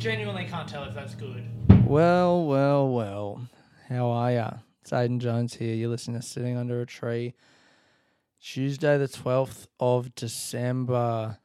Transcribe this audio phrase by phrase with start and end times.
[0.00, 1.46] genuinely can't tell if that's good.
[1.84, 3.46] Well, well, well.
[3.90, 4.50] How are ya?
[4.80, 5.74] It's Aiden Jones here.
[5.74, 7.34] You're listening to Sitting Under a Tree.
[8.42, 11.36] Tuesday, the 12th of December,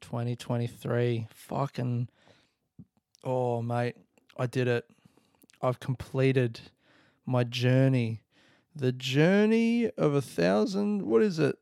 [0.00, 1.26] 2023.
[1.30, 2.08] Fucking.
[3.24, 3.96] Oh, mate.
[4.38, 4.86] I did it.
[5.60, 6.60] I've completed
[7.26, 8.22] my journey.
[8.74, 11.02] The journey of a thousand.
[11.02, 11.58] What is it?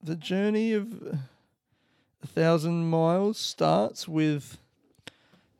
[0.00, 1.18] The journey of
[2.22, 4.58] a thousand miles starts with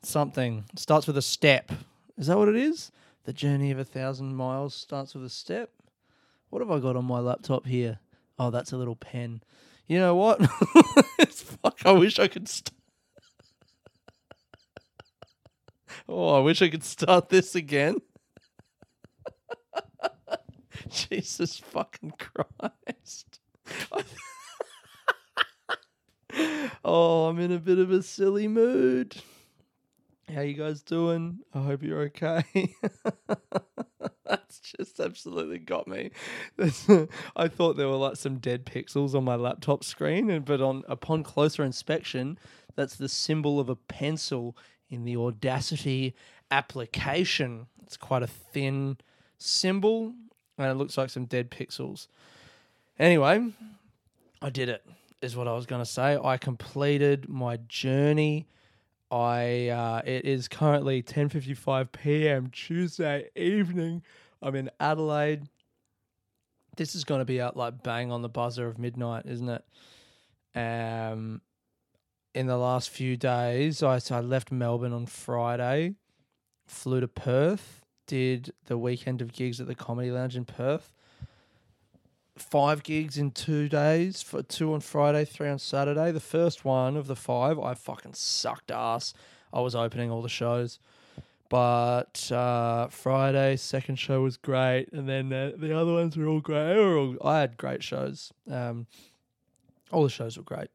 [0.08, 0.64] something.
[0.74, 1.70] Starts with a step.
[2.16, 2.90] Is that what it is?
[3.24, 5.70] The journey of a thousand miles starts with a step.
[6.50, 7.98] What have I got on my laptop here?
[8.38, 9.42] Oh, that's a little pen.
[9.86, 10.40] You know what?
[11.62, 11.80] fuck.
[11.84, 12.48] I wish I could.
[12.48, 12.70] St-
[16.08, 17.96] oh, I wish I could start this again.
[20.88, 23.40] Jesus fucking Christ.
[26.84, 29.16] oh, I'm in a bit of a silly mood.
[30.38, 31.40] How you guys doing?
[31.52, 32.44] I hope you're okay.
[34.24, 36.12] That's just absolutely got me.
[37.34, 40.84] I thought there were like some dead pixels on my laptop screen, and but on
[40.86, 42.38] upon closer inspection,
[42.76, 44.56] that's the symbol of a pencil
[44.88, 46.14] in the Audacity
[46.52, 47.66] application.
[47.82, 48.98] It's quite a thin
[49.38, 50.12] symbol,
[50.56, 52.06] and it looks like some dead pixels.
[52.96, 53.50] Anyway,
[54.40, 54.86] I did it.
[55.20, 56.16] Is what I was going to say.
[56.16, 58.46] I completed my journey
[59.10, 62.50] I uh, it is currently 10:55 p.m.
[62.50, 64.02] Tuesday evening.
[64.42, 65.48] I'm in Adelaide.
[66.76, 69.64] This is going to be out like bang on the buzzer of midnight, isn't it?
[70.54, 71.40] Um,
[72.34, 75.94] in the last few days, I so I left Melbourne on Friday,
[76.66, 80.92] flew to Perth, did the weekend of gigs at the Comedy Lounge in Perth.
[82.38, 86.12] Five gigs in two days, for two on Friday, three on Saturday.
[86.12, 89.12] The first one of the five, I fucking sucked ass.
[89.52, 90.78] I was opening all the shows,
[91.48, 96.76] but uh, Friday second show was great, and then the other ones were all great.
[96.76, 98.32] Were all, I had great shows.
[98.50, 98.86] Um,
[99.90, 100.68] all the shows were great.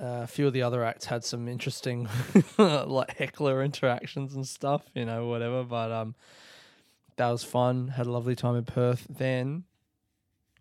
[0.00, 2.08] Uh, a few of the other acts had some interesting,
[2.58, 5.64] like heckler interactions and stuff, you know, whatever.
[5.64, 6.14] But um,
[7.16, 7.88] that was fun.
[7.88, 9.06] Had a lovely time in Perth.
[9.08, 9.64] Then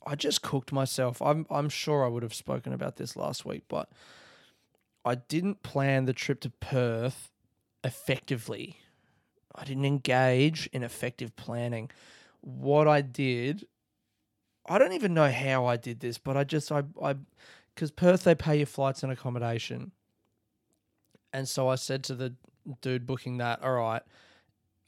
[0.07, 1.21] I just cooked myself.
[1.21, 3.89] I'm I'm sure I would have spoken about this last week, but
[5.03, 7.29] I didn't plan the trip to Perth
[7.83, 8.77] effectively.
[9.53, 11.89] I didn't engage in effective planning.
[12.41, 13.67] What I did,
[14.65, 17.15] I don't even know how I did this, but I just I I
[17.75, 19.91] because Perth they pay your flights and accommodation,
[21.33, 22.33] and so I said to the
[22.81, 24.03] dude booking that, all right,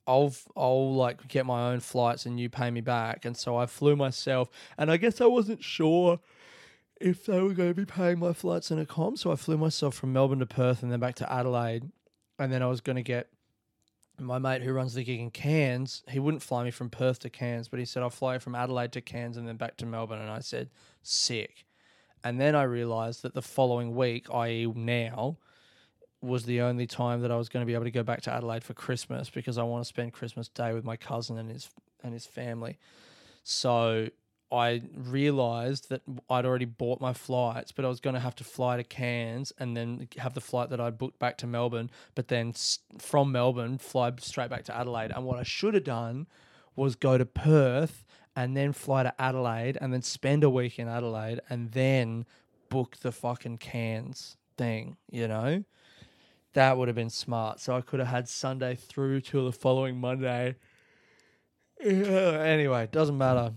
[0.10, 3.26] I'll I'll like get my own flights and you pay me back.
[3.26, 6.20] And so I flew myself, and I guess I wasn't sure
[7.00, 9.16] if they were going to be paying my flights and a com.
[9.16, 11.92] So I flew myself from Melbourne to Perth and then back to Adelaide,
[12.40, 13.30] and then I was going to get
[14.20, 16.04] my mate who runs the gig in Cairns.
[16.10, 18.56] He wouldn't fly me from Perth to Cairns, but he said I'll fly you from
[18.56, 20.20] Adelaide to Cairns and then back to Melbourne.
[20.20, 20.72] And I said
[21.04, 21.66] sick.
[22.24, 25.38] And then I realized that the following week, i.e., now,
[26.22, 28.34] was the only time that I was going to be able to go back to
[28.34, 31.70] Adelaide for Christmas because I want to spend Christmas Day with my cousin and his
[32.04, 32.78] and his family.
[33.44, 34.10] So
[34.52, 38.44] I realized that I'd already bought my flights, but I was going to have to
[38.44, 42.30] fly to Cairns and then have the flight that I'd booked back to Melbourne, but
[42.30, 42.54] then
[42.98, 45.12] from Melbourne fly straight back to Adelaide.
[45.12, 46.28] And what I should have done
[46.76, 48.04] was go to Perth
[48.36, 52.26] and then fly to Adelaide and then spend a week in Adelaide and then
[52.70, 55.64] book the fucking Cairns thing, you know?
[56.54, 57.60] That would have been smart.
[57.60, 60.56] So I could have had Sunday through till the following Monday.
[61.82, 63.54] Anyway, doesn't matter.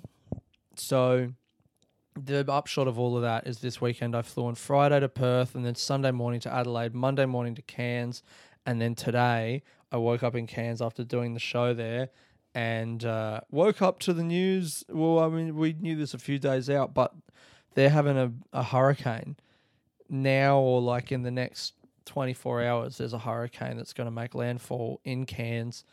[0.76, 1.32] So
[2.14, 5.54] the upshot of all of that is this weekend I flew on Friday to Perth
[5.54, 8.22] and then Sunday morning to Adelaide, Monday morning to Cairns,
[8.66, 12.10] and then today I woke up in Cairns after doing the show there
[12.54, 14.84] and uh, woke up to the news.
[14.88, 17.14] Well, I mean, we knew this a few days out, but
[17.74, 19.36] they're having a, a hurricane
[20.08, 21.74] now or like in the next
[22.04, 25.84] 24 hours, there's a hurricane that's going to make landfall in Cairns.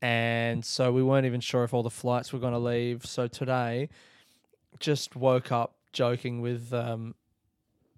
[0.00, 3.06] And so we weren't even sure if all the flights were going to leave.
[3.06, 3.88] So today,
[4.80, 7.14] just woke up joking with um,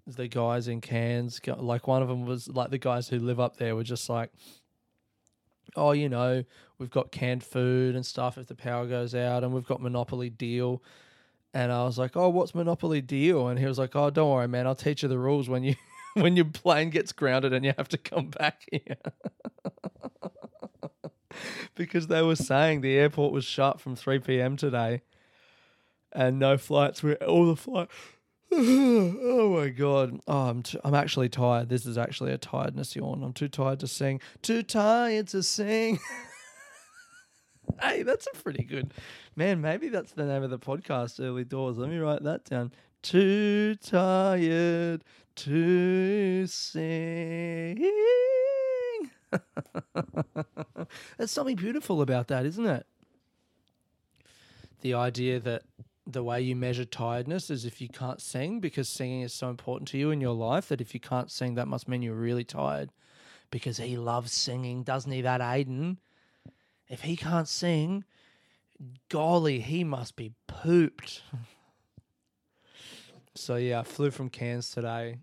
[0.05, 1.41] the guys in Cairns.
[1.47, 4.31] Like one of them was like the guys who live up there were just like,
[5.75, 6.43] oh, you know,
[6.77, 10.29] we've got canned food and stuff if the power goes out, and we've got Monopoly
[10.29, 10.81] Deal.
[11.53, 13.47] And I was like, oh, what's Monopoly Deal?
[13.47, 15.75] And he was like, oh, don't worry, man, I'll teach you the rules when you
[16.21, 18.97] when your plane gets grounded and you have to come back here.
[21.75, 24.55] because they were saying the airport was shut from 3 p.m.
[24.55, 25.01] today
[26.13, 27.89] and no flights were all the flight
[28.57, 30.19] oh my god!
[30.27, 31.67] Oh, I'm t- I'm actually tired.
[31.67, 33.23] This is actually a tiredness yawn.
[33.23, 34.21] I'm too tired to sing.
[34.43, 35.99] Too tired to sing.
[37.81, 38.93] hey, that's a pretty good
[39.35, 39.61] man.
[39.61, 41.19] Maybe that's the name of the podcast.
[41.19, 41.77] Early doors.
[41.77, 42.71] Let me write that down.
[43.05, 45.03] Too tired
[45.35, 47.91] to sing.
[51.17, 52.87] There's something beautiful about that, isn't it?
[54.81, 55.61] The idea that
[56.07, 59.87] the way you measure tiredness is if you can't sing because singing is so important
[59.89, 62.43] to you in your life that if you can't sing that must mean you're really
[62.43, 62.89] tired
[63.51, 65.97] because he loves singing doesn't he that aiden
[66.89, 68.03] if he can't sing
[69.09, 71.21] golly he must be pooped
[73.35, 75.17] so yeah i flew from cairns today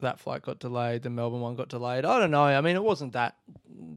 [0.00, 2.82] that flight got delayed the melbourne one got delayed i don't know i mean it
[2.82, 3.36] wasn't that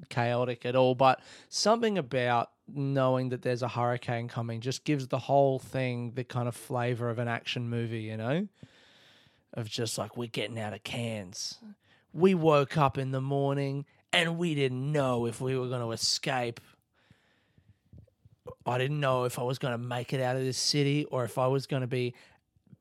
[0.10, 5.18] chaotic at all but something about knowing that there's a hurricane coming just gives the
[5.18, 8.48] whole thing the kind of flavor of an action movie, you know?
[9.54, 11.58] Of just like, we're getting out of Cairns.
[12.14, 15.92] We woke up in the morning and we didn't know if we were going to
[15.92, 16.60] escape.
[18.66, 21.24] I didn't know if I was going to make it out of this city or
[21.24, 22.14] if I was going to be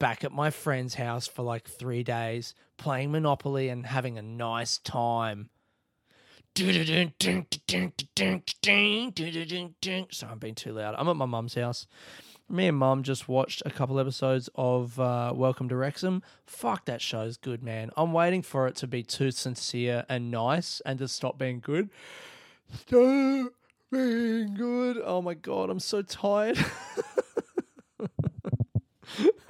[0.01, 4.79] back at my friend's house for like three days playing Monopoly and having a nice
[4.79, 5.51] time.
[6.57, 7.13] Sorry,
[10.33, 10.97] I'm being too loud.
[10.99, 11.87] I'm at my mum's house.
[12.49, 16.25] Me and mum just watched a couple episodes of uh, Welcome to Wrexham.
[16.47, 17.91] Fuck, that show's good, man.
[17.97, 21.91] I'm waiting for it to be too sincere and nice and to stop being good.
[22.75, 23.53] Stop
[23.93, 25.01] being good.
[25.05, 26.59] Oh my god, I'm so tired.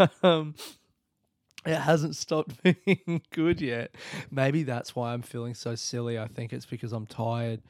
[0.22, 0.54] um,
[1.66, 3.94] it hasn't stopped being good yet.
[4.30, 6.18] Maybe that's why I'm feeling so silly.
[6.18, 7.60] I think it's because I'm tired.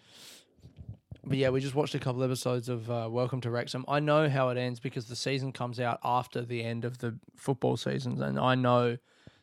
[1.25, 3.85] But yeah, we just watched a couple episodes of uh, Welcome to Wrexham.
[3.87, 7.19] I know how it ends because the season comes out after the end of the
[7.37, 8.97] football seasons, and I know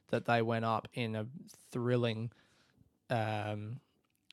[0.10, 1.28] that they went up in a
[1.72, 2.31] thrilling
[3.12, 3.80] um,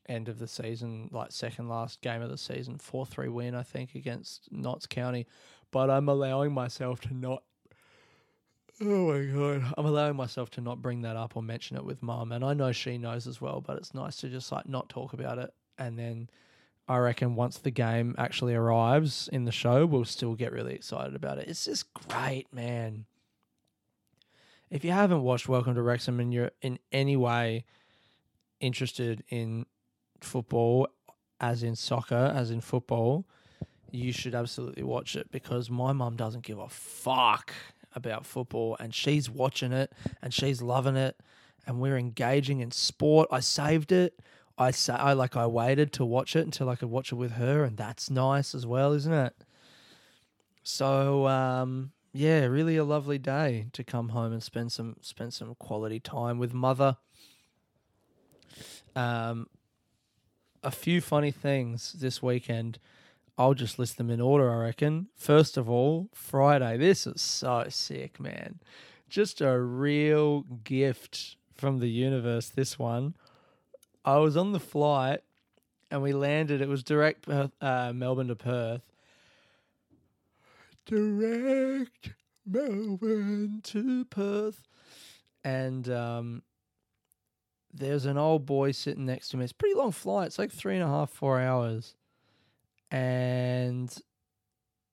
[0.09, 3.63] end of the season, like second last game of the season, four three win, I
[3.63, 5.27] think, against Notts County.
[5.71, 7.43] But I'm allowing myself to not
[8.81, 9.73] Oh my god.
[9.79, 12.55] I'm allowing myself to not bring that up or mention it with mum and I
[12.55, 15.53] know she knows as well, but it's nice to just like not talk about it
[15.79, 16.29] and then
[16.87, 21.15] I reckon once the game actually arrives in the show, we'll still get really excited
[21.15, 21.49] about it.
[21.49, 23.07] It's just great, man.
[24.71, 27.65] If you haven't watched Welcome to Wrexham and you're in any way
[28.61, 29.67] interested in
[30.21, 30.89] football,
[31.41, 33.25] as in soccer, as in football,
[33.91, 37.55] you should absolutely watch it because my mum doesn't give a fuck
[37.95, 39.93] about football and she's watching it
[40.23, 41.17] and she's loving it
[41.67, 43.29] and we're engaging in sport.
[43.31, 44.21] I saved it.
[44.57, 47.33] I say I like I waited to watch it until I could watch it with
[47.33, 49.35] her and that's nice as well, isn't it?
[50.63, 55.55] So um yeah, really a lovely day to come home and spend some spend some
[55.57, 56.97] quality time with mother.
[58.95, 59.49] Um
[60.63, 62.79] a few funny things this weekend.
[63.37, 65.09] I'll just list them in order, I reckon.
[65.17, 66.77] First of all, Friday.
[66.77, 68.61] This is so sick, man.
[69.09, 73.15] Just a real gift from the universe, this one.
[74.05, 75.21] I was on the flight
[75.91, 76.61] and we landed.
[76.61, 78.83] It was direct uh, Melbourne to Perth.
[80.87, 82.11] Direct
[82.47, 84.63] Melbourne to Perth.
[85.43, 86.43] And um,
[87.73, 89.45] there's an old boy sitting next to me.
[89.45, 90.29] It's pretty long flight.
[90.29, 91.97] It's like three and a half, four hours
[92.95, 93.93] and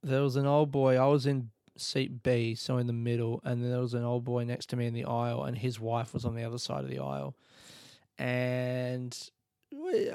[0.01, 0.97] there was an old boy.
[0.97, 4.43] I was in seat B, so in the middle, and there was an old boy
[4.43, 6.89] next to me in the aisle, and his wife was on the other side of
[6.89, 7.35] the aisle.
[8.17, 9.15] And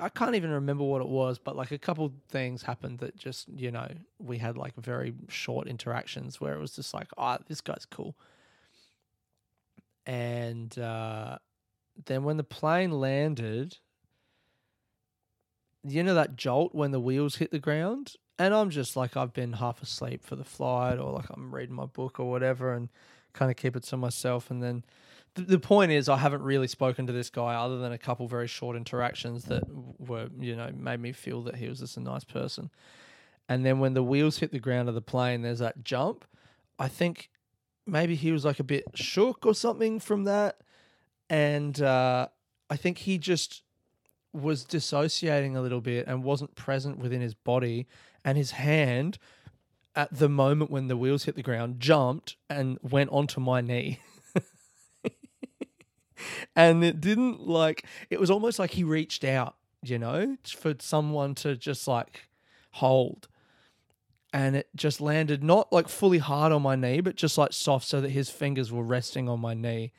[0.01, 3.47] I can't even remember what it was, but like a couple things happened that just,
[3.55, 3.87] you know,
[4.19, 8.17] we had like very short interactions where it was just like, oh, this guy's cool.
[10.07, 11.39] And uh,
[12.07, 13.79] then when the plane landed,
[15.93, 18.15] you know that jolt when the wheels hit the ground?
[18.39, 21.75] And I'm just like, I've been half asleep for the flight, or like I'm reading
[21.75, 22.89] my book or whatever, and
[23.33, 24.51] kind of keep it to myself.
[24.51, 24.85] And then
[25.35, 28.29] th- the point is, I haven't really spoken to this guy other than a couple
[28.29, 29.65] very short interactions that
[29.99, 32.71] were, you know, made me feel that he was just a nice person.
[33.49, 36.25] And then when the wheels hit the ground of the plane, there's that jump.
[36.79, 37.31] I think
[37.87, 40.61] maybe he was like a bit shook or something from that.
[41.31, 42.29] And uh,
[42.69, 43.63] I think he just
[44.37, 47.87] was dissociating a little bit and wasn't present within his body,
[48.25, 49.19] and his hand
[49.95, 54.01] at the moment when the wheels hit the ground jumped and went onto my knee.
[56.57, 61.35] and it didn't like it was almost like he reached out, you know, for someone
[61.37, 62.29] to just like
[62.73, 63.29] hold.
[64.33, 67.87] and it just landed not like fully hard on my knee, but just like soft
[67.87, 69.93] so that his fingers were resting on my knee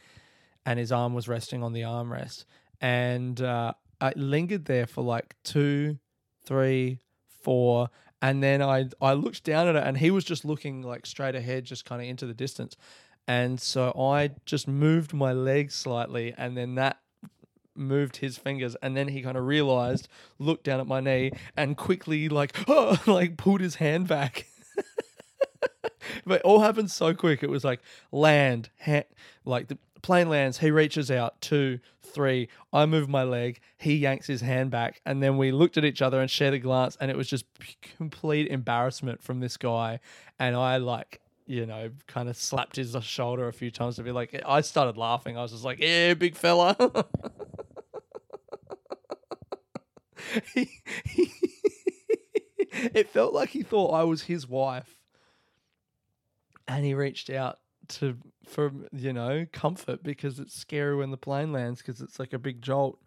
[0.65, 2.45] and his arm was resting on the armrest.
[2.81, 5.99] And uh, I lingered there for like two,
[6.45, 6.99] three,
[7.41, 7.89] four.
[8.21, 11.35] And then I, I looked down at it and he was just looking like straight
[11.35, 12.75] ahead, just kind of into the distance.
[13.27, 16.99] And so I just moved my leg slightly and then that
[17.75, 20.07] moved his fingers and then he kind of realized
[20.39, 24.47] looked down at my knee and quickly like oh, like pulled his hand back
[26.25, 27.79] but it all happened so quick it was like
[28.11, 28.69] land
[29.45, 34.27] like the plane lands he reaches out two three i move my leg he yanks
[34.27, 37.11] his hand back and then we looked at each other and shared a glance and
[37.11, 37.45] it was just
[37.97, 39.99] complete embarrassment from this guy
[40.39, 44.11] and i like you know, kind of slapped his shoulder a few times to be
[44.11, 45.37] like, I started laughing.
[45.37, 46.75] I was just like, yeah, big fella.
[50.53, 50.69] he,
[51.05, 51.31] he,
[52.93, 54.99] it felt like he thought I was his wife.
[56.67, 61.51] And he reached out to, for, you know, comfort because it's scary when the plane
[61.51, 62.99] lands because it's like a big jolt.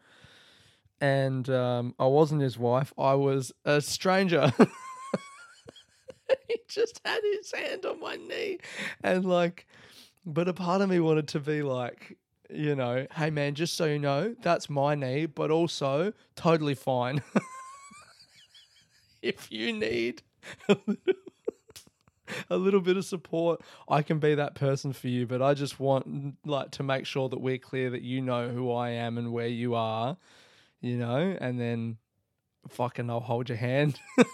[1.00, 4.52] And um, I wasn't his wife, I was a stranger.
[6.48, 8.58] he just had his hand on my knee
[9.02, 9.66] and like
[10.26, 12.16] but a part of me wanted to be like
[12.48, 17.22] you know hey man just so you know that's my knee but also totally fine
[19.22, 20.22] if you need
[20.68, 21.29] a little,
[22.50, 25.80] a little bit of support i can be that person for you but i just
[25.80, 29.32] want like to make sure that we're clear that you know who i am and
[29.32, 30.16] where you are
[30.80, 31.96] you know and then
[32.68, 33.98] fucking i'll hold your hand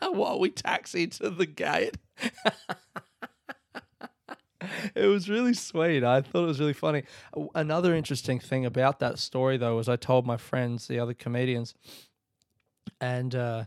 [0.00, 1.96] while we taxi to the gate.
[4.94, 6.04] it was really sweet.
[6.04, 7.04] I thought it was really funny.
[7.54, 11.74] Another interesting thing about that story, though, was I told my friends, the other comedians,
[13.00, 13.64] and uh,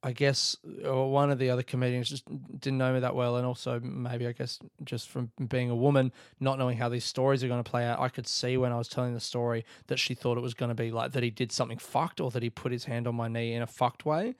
[0.00, 2.24] I guess uh, one of the other comedians just
[2.60, 6.12] didn't know me that well, and also maybe I guess just from being a woman,
[6.38, 8.78] not knowing how these stories are going to play out, I could see when I
[8.78, 11.30] was telling the story that she thought it was going to be like that he
[11.30, 14.06] did something fucked or that he put his hand on my knee in a fucked
[14.06, 14.36] way,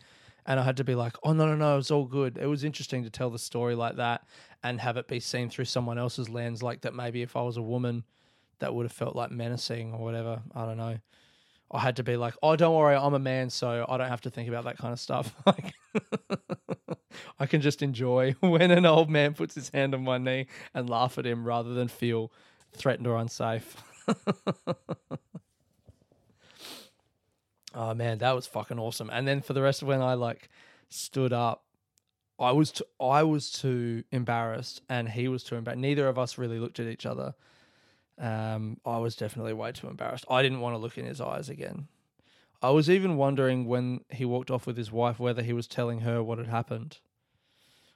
[0.46, 2.38] and I had to be like, oh no no no, it was all good.
[2.38, 4.28] It was interesting to tell the story like that
[4.62, 6.94] and have it be seen through someone else's lens, like that.
[6.94, 8.04] Maybe if I was a woman,
[8.60, 10.40] that would have felt like menacing or whatever.
[10.54, 10.98] I don't know.
[11.70, 14.22] I had to be like, oh, don't worry, I'm a man, so I don't have
[14.22, 15.34] to think about that kind of stuff.
[15.46, 15.74] Like,
[17.40, 20.88] I can just enjoy when an old man puts his hand on my knee and
[20.88, 22.32] laugh at him rather than feel
[22.72, 23.76] threatened or unsafe.
[27.74, 29.10] oh man, that was fucking awesome.
[29.12, 30.48] And then for the rest of when I like
[30.88, 31.64] stood up,
[32.38, 35.80] I was too, I was too embarrassed, and he was too embarrassed.
[35.80, 37.34] Neither of us really looked at each other
[38.18, 40.24] um, I was definitely way too embarrassed.
[40.28, 41.88] I didn't want to look in his eyes again.
[42.60, 46.00] I was even wondering when he walked off with his wife whether he was telling
[46.00, 46.98] her what had happened.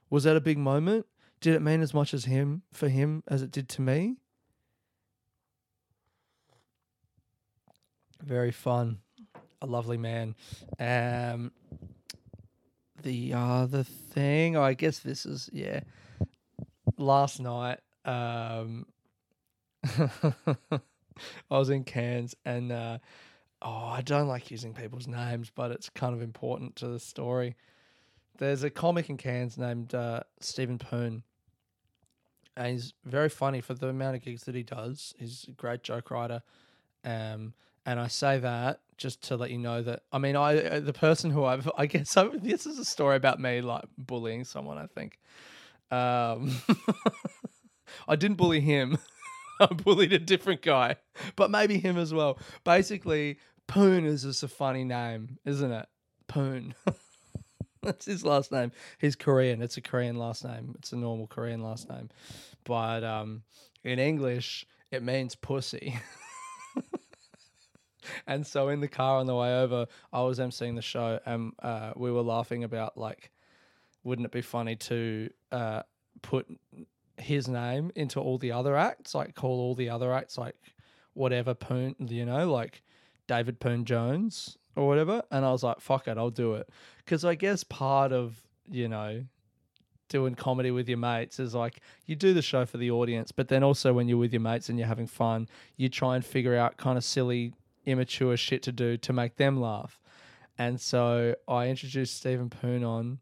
[0.09, 1.07] Was that a big moment?
[1.41, 4.19] Did it mean as much as him for him as it did to me?
[8.23, 8.99] Very fun.
[9.61, 10.37] A lovely man.
[10.79, 11.51] Um
[13.03, 15.81] the other thing, I guess this is yeah.
[16.97, 18.87] Last night, um
[21.51, 22.99] I was in Cairns and uh,
[23.61, 27.57] oh, I don't like using people's names, but it's kind of important to the story.
[28.39, 31.23] There's a comic in Cairns named uh, Stephen Poon,
[32.57, 35.15] and he's very funny for the amount of gigs that he does.
[35.19, 36.43] He's a great joke writer,
[37.05, 40.81] um, and I say that just to let you know that I mean, I uh,
[40.81, 44.45] the person who I've I guess I, this is a story about me like bullying
[44.45, 44.79] someone.
[44.79, 45.19] I think.
[45.91, 46.57] Um,
[48.09, 48.99] I didn't bully him.
[49.85, 50.97] Bullied a different guy,
[51.37, 52.39] but maybe him as well.
[52.65, 55.87] Basically, Poon is just a funny name, isn't it?
[56.27, 56.75] Poon.
[57.83, 58.71] That's his last name.
[58.99, 59.61] He's Korean.
[59.61, 60.75] It's a Korean last name.
[60.79, 62.11] It's a normal Korean last name.
[62.65, 63.43] But um,
[63.83, 65.99] in English, it means pussy.
[68.27, 71.53] and so in the car on the way over, I was emceeing the show and
[71.61, 73.33] uh, we were laughing about like,
[74.05, 75.83] wouldn't it be funny to uh,
[76.23, 76.47] put
[77.23, 80.57] his name into all the other acts, like call all the other acts like
[81.15, 82.83] whatever Poon, you know, like
[83.27, 85.23] David Poon Jones or whatever.
[85.31, 86.69] And I was like, fuck it, I'll do it.
[86.99, 89.25] Because I guess part of, you know,
[90.09, 93.49] doing comedy with your mates is like you do the show for the audience, but
[93.49, 96.57] then also when you're with your mates and you're having fun, you try and figure
[96.57, 97.55] out kind of silly,
[97.87, 99.99] immature shit to do to make them laugh.
[100.59, 103.21] And so I introduced Stephen Poon on,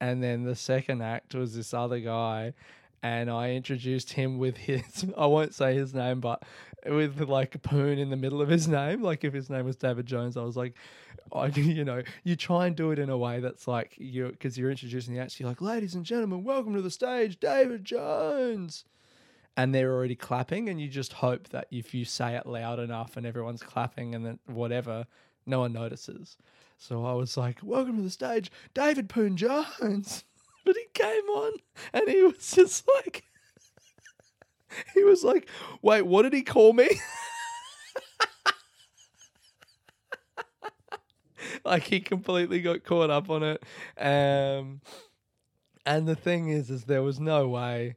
[0.00, 2.54] and then the second act was this other guy
[3.02, 6.42] and I introduced him with his I won't say his name, but
[6.86, 9.02] with like Poon in the middle of his name.
[9.12, 10.74] Like if his name was David Jones, I was like,
[11.32, 14.56] I, you know, you try and do it in a way that's like you, because
[14.56, 15.38] you're introducing the act.
[15.38, 18.84] You're like, ladies and gentlemen, welcome to the stage, David Jones,
[19.56, 23.16] and they're already clapping, and you just hope that if you say it loud enough
[23.16, 25.06] and everyone's clapping and then whatever,
[25.46, 26.36] no one notices.
[26.78, 30.24] So I was like, welcome to the stage, David Poon Jones.
[30.64, 31.54] But he came on,
[31.92, 33.24] and he was just like,
[34.94, 35.48] he was like,
[35.80, 36.88] wait, what did he call me?
[41.64, 43.62] like he completely got caught up on it.
[43.98, 44.80] Um,
[45.84, 47.96] and the thing is, is there was no way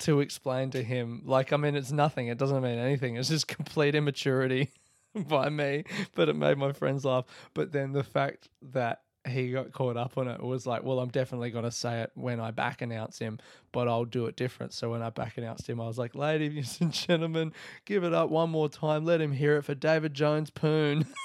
[0.00, 1.22] to explain to him.
[1.24, 2.28] Like, I mean, it's nothing.
[2.28, 3.16] It doesn't mean anything.
[3.16, 4.70] It's just complete immaturity
[5.14, 5.84] by me.
[6.14, 7.24] But it made my friends laugh.
[7.54, 11.08] But then the fact that he got caught up on it was like, well, I'm
[11.08, 13.38] definitely going to say it when I back announce him,
[13.72, 14.74] but I'll do it different.
[14.74, 17.52] So when I back announced him, I was like, ladies and gentlemen,
[17.84, 19.04] give it up one more time.
[19.04, 21.06] Let him hear it for David Jones Poon.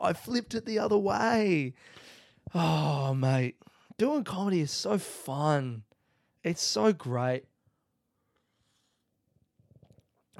[0.00, 1.74] I flipped it the other way.
[2.54, 3.56] Oh, mate.
[3.98, 5.82] Doing comedy is so fun.
[6.44, 7.44] It's so great.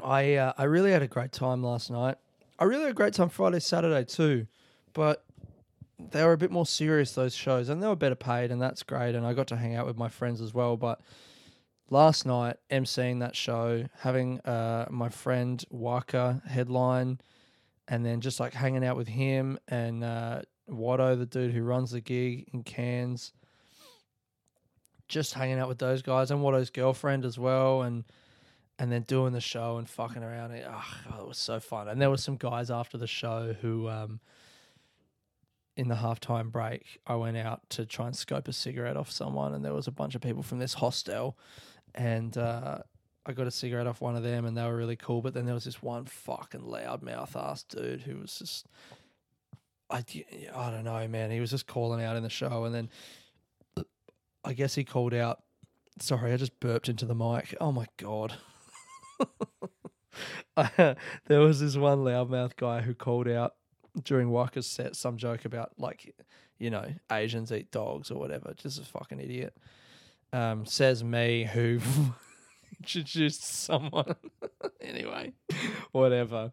[0.03, 2.17] I uh, I really had a great time last night.
[2.59, 4.47] I really had a great time Friday, Saturday too,
[4.93, 5.25] but
[6.11, 8.83] they were a bit more serious those shows, and they were better paid, and that's
[8.83, 9.15] great.
[9.15, 10.77] And I got to hang out with my friends as well.
[10.77, 11.01] But
[11.91, 17.21] last night, emceeing that show, having uh, my friend Waka headline,
[17.89, 21.91] and then just like hanging out with him and uh, Watto, the dude who runs
[21.91, 23.33] the gig in Cairns.
[25.09, 28.05] Just hanging out with those guys and Watto's girlfriend as well, and
[28.83, 30.51] and then doing the show and fucking around.
[30.51, 31.87] It, oh, God, it was so fun.
[31.87, 34.19] And there were some guys after the show who, um,
[35.77, 39.55] in the halftime break, I went out to try and scope a cigarette off someone,
[39.55, 41.39] and there was a bunch of people from this hostel,
[41.95, 42.79] and uh,
[43.25, 45.23] I got a cigarette off one of them, and they were really cool.
[45.23, 48.67] But then there was this one fucking loudmouth ass dude who was just,
[49.91, 50.03] I,
[50.57, 51.31] I don't know, man.
[51.31, 52.89] He was just calling out in the show, and then
[54.45, 55.41] I guess he called out.
[56.01, 57.55] Sorry, I just burped into the mic.
[57.61, 58.35] Oh my god.
[61.27, 63.55] there was this one loudmouth guy who called out
[64.03, 66.15] during Waka's set some joke about like,
[66.59, 68.55] you know, Asians eat dogs or whatever.
[68.57, 69.57] Just a fucking idiot.
[70.33, 71.81] Um, says me who
[72.81, 74.15] introduced someone.
[74.81, 75.33] anyway,
[75.93, 76.53] whatever.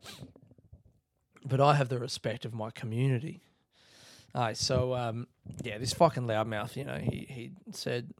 [1.45, 3.41] But I have the respect of my community.
[4.35, 5.27] Alright, so um,
[5.63, 8.13] yeah, this fucking loudmouth, you know, he he said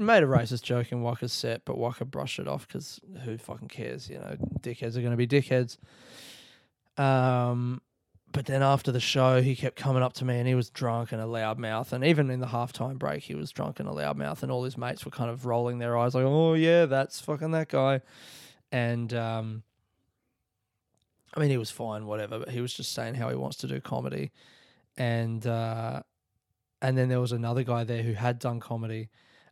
[0.00, 3.68] made a racist joke in Waka's set, but Waka brushed it off because who fucking
[3.68, 4.08] cares?
[4.08, 5.78] You know, dickheads are going to be dickheads.
[6.96, 7.80] Um,
[8.32, 11.12] but then after the show, he kept coming up to me and he was drunk
[11.12, 11.92] and a loudmouth.
[11.92, 14.42] And even in the halftime break, he was drunk and a loudmouth.
[14.42, 17.50] And all his mates were kind of rolling their eyes like, oh, yeah, that's fucking
[17.52, 18.02] that guy.
[18.70, 19.62] And, um,
[21.34, 23.66] I mean, he was fine, whatever, but he was just saying how he wants to
[23.66, 24.30] do comedy.
[24.96, 26.02] And, uh,
[26.80, 29.08] and then there was another guy there who had done comedy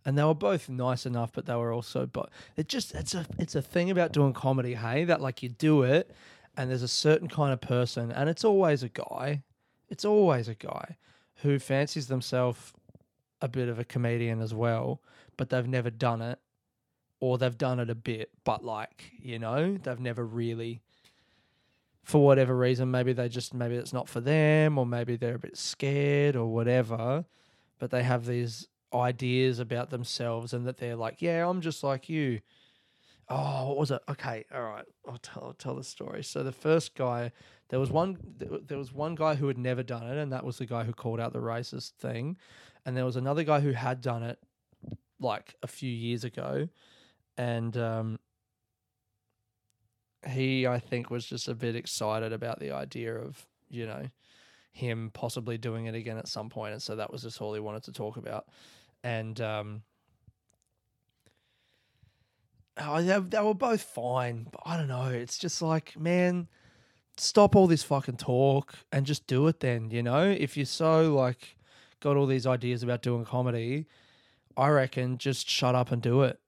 [0.08, 3.26] and they were both nice enough, but they were also but it just it's a
[3.38, 6.10] it's a thing about doing comedy, hey, that like you do it
[6.56, 9.42] and there's a certain kind of person and it's always a guy.
[9.90, 10.96] It's always a guy
[11.42, 12.72] who fancies themselves
[13.42, 15.02] a bit of a comedian as well,
[15.36, 16.38] but they've never done it.
[17.20, 20.80] Or they've done it a bit, but like, you know, they've never really
[22.02, 25.38] for whatever reason, maybe they just maybe it's not for them, or maybe they're a
[25.38, 27.26] bit scared or whatever.
[27.78, 32.08] But they have these ideas about themselves and that they're like, yeah, I'm just like
[32.08, 32.40] you.
[33.28, 34.00] Oh, what was it?
[34.08, 34.86] Okay, all right.
[35.06, 35.44] I'll tell.
[35.44, 36.24] I'll tell the story.
[36.24, 37.32] So the first guy,
[37.68, 38.16] there was one.
[38.38, 40.92] There was one guy who had never done it, and that was the guy who
[40.92, 42.38] called out the racist thing.
[42.86, 44.38] And there was another guy who had done it,
[45.20, 46.68] like a few years ago,
[47.36, 48.18] and um,
[50.26, 54.08] he, I think, was just a bit excited about the idea of you know
[54.72, 57.60] him possibly doing it again at some point, and so that was just all he
[57.60, 58.46] wanted to talk about
[59.02, 59.82] and um,
[62.76, 64.46] oh, they, they were both fine.
[64.50, 65.06] But I don't know.
[65.06, 66.48] It's just like, man,
[67.16, 69.60] stop all this fucking talk and just do it.
[69.60, 71.56] Then you know, if you're so like
[72.00, 73.86] got all these ideas about doing comedy,
[74.56, 76.40] I reckon just shut up and do it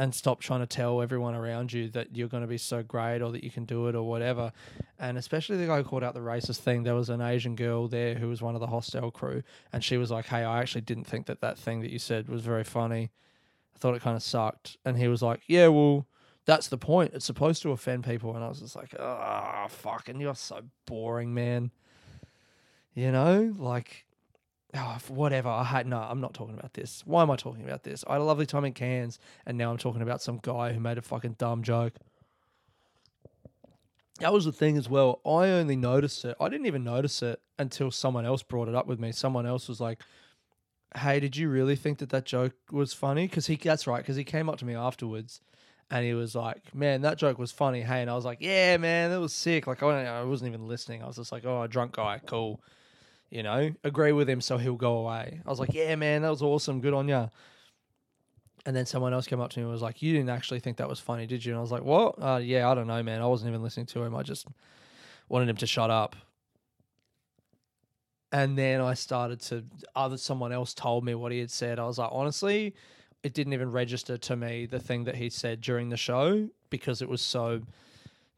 [0.00, 3.20] and stop trying to tell everyone around you that you're going to be so great
[3.20, 4.50] or that you can do it or whatever.
[4.98, 6.84] And especially the guy who called out the racist thing.
[6.84, 9.42] There was an Asian girl there who was one of the hostel crew,
[9.74, 12.30] and she was like, "Hey, I actually didn't think that that thing that you said
[12.30, 13.10] was very funny.
[13.74, 16.06] I thought it kind of sucked." And he was like, "Yeah, well."
[16.46, 17.12] That's the point.
[17.12, 20.62] It's supposed to offend people, and I was just like, "Ah, oh, fucking, you're so
[20.86, 21.70] boring, man."
[22.94, 24.06] You know, like
[24.74, 25.48] oh, whatever.
[25.48, 25.98] I had no.
[25.98, 27.02] I'm not talking about this.
[27.06, 28.04] Why am I talking about this?
[28.06, 30.80] I had a lovely time in Cairns, and now I'm talking about some guy who
[30.80, 31.94] made a fucking dumb joke.
[34.20, 35.20] that was the thing as well.
[35.24, 36.36] I only noticed it.
[36.40, 39.12] I didn't even notice it until someone else brought it up with me.
[39.12, 40.00] Someone else was like,
[40.96, 44.02] "Hey, did you really think that that joke was funny?" Because he, that's right.
[44.02, 45.40] Because he came up to me afterwards,
[45.90, 48.76] and he was like, "Man, that joke was funny." Hey, and I was like, "Yeah,
[48.76, 51.02] man, that was sick." Like I, I wasn't even listening.
[51.02, 52.62] I was just like, "Oh, a drunk guy, cool."
[53.30, 55.40] You know, agree with him so he'll go away.
[55.46, 56.80] I was like, "Yeah, man, that was awesome.
[56.80, 57.28] Good on ya."
[58.66, 60.78] And then someone else came up to me and was like, "You didn't actually think
[60.78, 62.20] that was funny, did you?" And I was like, "What?
[62.20, 63.22] Uh, yeah, I don't know, man.
[63.22, 64.16] I wasn't even listening to him.
[64.16, 64.48] I just
[65.28, 66.16] wanted him to shut up."
[68.32, 69.64] And then I started to
[69.96, 71.78] other someone else told me what he had said.
[71.78, 72.74] I was like, honestly,
[73.22, 77.02] it didn't even register to me the thing that he said during the show because
[77.02, 77.62] it was so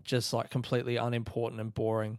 [0.02, 2.18] just like completely unimportant and boring.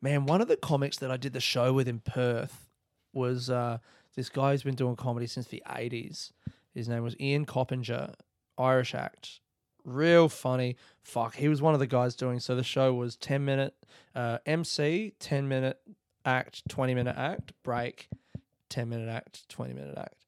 [0.00, 2.68] Man, one of the comics that I did the show with in Perth
[3.12, 3.78] was uh,
[4.16, 6.32] this guy who's been doing comedy since the 80s.
[6.74, 8.14] His name was Ian Coppinger,
[8.58, 9.40] Irish act.
[9.84, 10.76] Real funny.
[11.02, 12.40] Fuck, he was one of the guys doing.
[12.40, 13.74] So the show was 10 minute
[14.14, 15.78] uh, MC, 10 minute
[16.24, 18.08] act, 20 minute act, break,
[18.68, 20.24] 10 minute act, 20 minute act.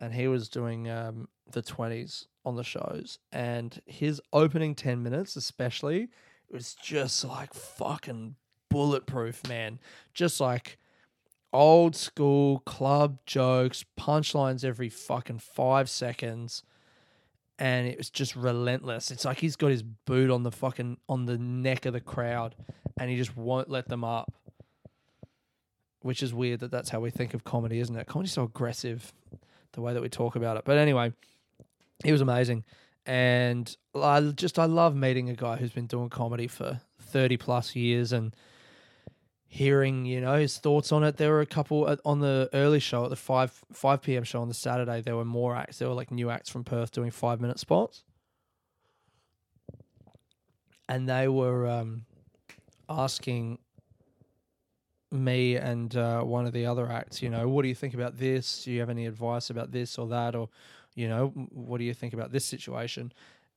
[0.00, 3.18] And he was doing um, the 20s on the shows.
[3.32, 6.08] And his opening 10 minutes, especially,
[6.50, 8.36] was just like fucking
[8.74, 9.78] bulletproof, man.
[10.12, 10.78] Just like
[11.52, 16.62] old school club jokes, punchlines every fucking five seconds.
[17.56, 19.12] And it was just relentless.
[19.12, 22.56] It's like he's got his boot on the fucking on the neck of the crowd,
[22.98, 24.34] and he just won't let them up.
[26.00, 28.08] Which is weird that that's how we think of comedy, isn't it?
[28.08, 29.12] Comedy's so aggressive,
[29.72, 30.64] the way that we talk about it.
[30.64, 31.12] But anyway,
[32.04, 32.64] he was amazing,
[33.06, 37.76] and I just I love meeting a guy who's been doing comedy for thirty plus
[37.76, 38.34] years and
[39.54, 41.16] hearing you know his thoughts on it.
[41.16, 44.24] There were a couple on the early show at the five five p.m.
[44.24, 45.00] show on the Saturday.
[45.00, 45.78] There were more acts.
[45.78, 48.02] There were like new acts from Perth doing five minute spots,
[50.88, 52.04] and they were um,
[52.88, 53.58] asking
[55.12, 57.22] me and uh, one of the other acts.
[57.22, 58.64] You know, what do you think about this?
[58.64, 60.48] Do you have any advice about this or that, or
[60.96, 63.12] you know, what do you think about this situation?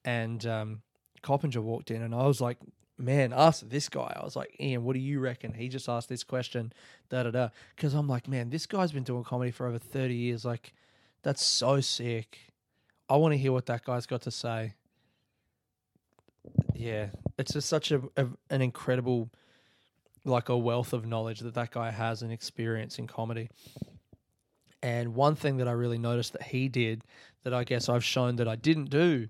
[0.05, 0.81] And um,
[1.23, 2.57] Coppinger walked in, and I was like,
[2.97, 4.15] man, ask this guy.
[4.19, 5.53] I was like, Ian, what do you reckon?
[5.53, 6.73] He just asked this question,
[7.09, 7.49] da da da.
[7.75, 10.45] Because I'm like, man, this guy's been doing comedy for over 30 years.
[10.45, 10.73] Like,
[11.23, 12.39] that's so sick.
[13.09, 14.73] I want to hear what that guy's got to say.
[16.73, 17.07] Yeah,
[17.37, 19.29] it's just such a, a an incredible,
[20.23, 23.49] like a wealth of knowledge that that guy has and experience in comedy.
[24.81, 27.03] And one thing that I really noticed that he did
[27.43, 29.27] that I guess I've shown that I didn't do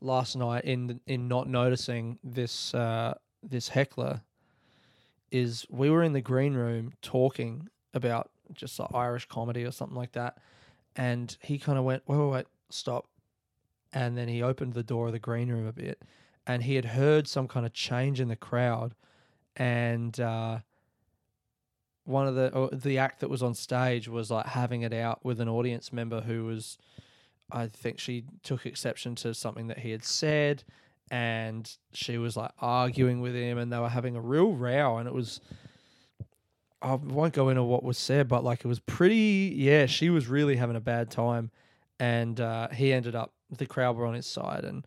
[0.00, 4.22] last night in in not noticing this uh, this heckler
[5.30, 10.12] is we were in the green room talking about just Irish comedy or something like
[10.12, 10.38] that,
[10.96, 13.06] and he kind of went, wait, wait, wait, stop,
[13.92, 16.02] and then he opened the door of the green room a bit,
[16.46, 18.94] and he had heard some kind of change in the crowd,
[19.56, 20.58] and uh,
[22.04, 25.40] one of the the act that was on stage was like having it out with
[25.40, 26.76] an audience member who was
[27.52, 30.64] I think she took exception to something that he had said,
[31.10, 35.08] and she was like arguing with him, and they were having a real row, and
[35.08, 35.40] it was.
[36.82, 39.52] I won't go into what was said, but like it was pretty.
[39.56, 41.50] Yeah, she was really having a bad time,
[41.98, 43.32] and uh, he ended up.
[43.50, 44.86] The crowd were on his side, and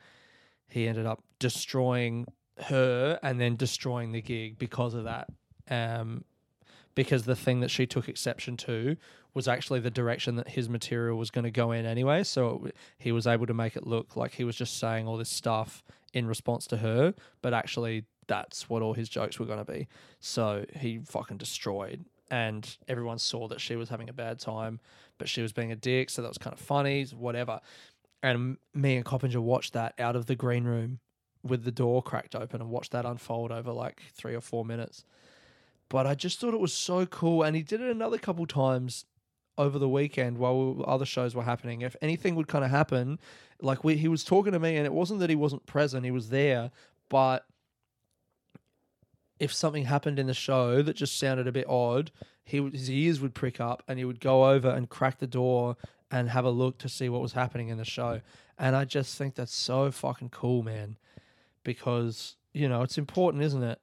[0.70, 2.26] he ended up destroying
[2.66, 5.30] her, and then destroying the gig because of that.
[5.70, 6.24] Um,
[6.96, 8.98] because the thing that she took exception to
[9.34, 12.24] was actually the direction that his material was going to go in anyway.
[12.24, 15.18] So it, he was able to make it look like he was just saying all
[15.18, 19.64] this stuff in response to her, but actually that's what all his jokes were going
[19.64, 19.88] to be.
[20.20, 22.06] So he fucking destroyed.
[22.30, 24.80] And everyone saw that she was having a bad time,
[25.18, 26.10] but she was being a dick.
[26.10, 27.60] So that was kind of funny, whatever.
[28.22, 31.00] And me and Coppinger watched that out of the green room
[31.44, 35.04] with the door cracked open and watched that unfold over like three or four minutes
[35.94, 37.44] but I just thought it was so cool.
[37.44, 39.06] And he did it another couple times
[39.58, 41.82] over the weekend while we- other shows were happening.
[41.82, 43.20] If anything would kind of happen,
[43.62, 46.12] like we, he was talking to me, and it wasn't that he wasn't present; he
[46.12, 46.72] was there.
[47.10, 47.46] But
[49.40, 52.12] if something happened in the show that just sounded a bit odd,
[52.44, 55.78] he his ears would prick up, and he would go over and crack the door
[56.12, 58.22] and have a look to see what was happening in the show.
[58.58, 60.98] And I just think that's so fucking cool, man,
[61.64, 63.80] because you know it's important, isn't it?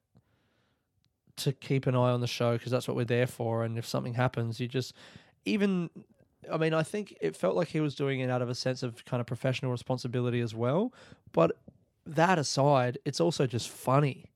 [1.40, 3.64] to keep an eye on the show because that's what we're there for.
[3.64, 4.94] And if something happens, you just
[5.44, 5.90] even.
[6.50, 8.82] I mean, I think it felt like he was doing it out of a sense
[8.82, 10.92] of kind of professional responsibility as well.
[11.32, 11.52] But
[12.06, 14.32] that aside, it's also just funny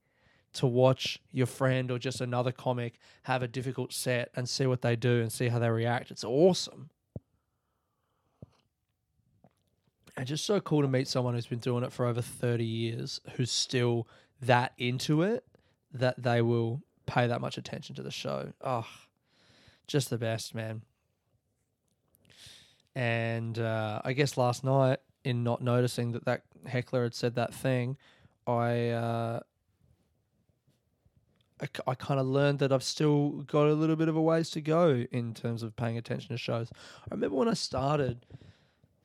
[0.55, 4.83] to watch your friend or just another comic have a difficult set and see what
[4.83, 6.11] they do and see how they react.
[6.11, 6.91] It's awesome.
[10.17, 13.21] And just so cool to meet someone who's been doing it for over 30 years
[13.35, 14.07] who's still
[14.41, 15.45] that into it
[15.93, 18.53] that they will pay that much attention to the show.
[18.61, 18.87] Oh,
[19.89, 20.83] just the best, man.
[22.95, 27.53] And uh, I guess last night, in not noticing that that heckler had said that
[27.55, 27.97] thing,
[28.47, 29.41] I uh,
[31.61, 34.51] I, I kind of learned that I've still got a little bit of a ways
[34.51, 36.71] to go in terms of paying attention to shows.
[37.11, 38.27] I remember when I started,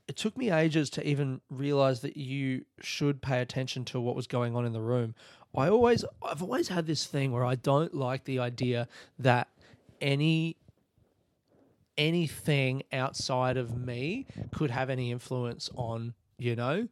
[0.08, 4.28] it took me ages to even realize that you should pay attention to what was
[4.28, 5.16] going on in the room.
[5.56, 9.48] I always, I've always had this thing where I don't like the idea that
[10.02, 10.58] any
[12.00, 16.88] anything outside of me could have any influence on, you know,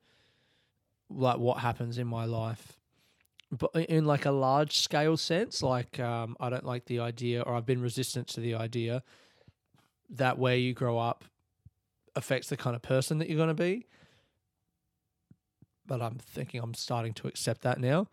[1.10, 2.74] like what happens in my life.
[3.50, 7.56] But in like a large scale sense, like um, I don't like the idea, or
[7.56, 9.02] I've been resistant to the idea
[10.10, 11.24] that where you grow up
[12.13, 13.88] affects the kind of person that you're going to be.
[15.86, 18.10] But I'm thinking I'm starting to accept that now,